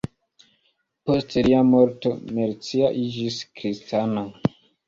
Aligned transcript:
Post 1.09 1.35
lia 1.49 1.59
morto 1.73 2.13
Mercia 2.39 2.91
iĝis 3.05 3.41
kristana. 3.61 4.29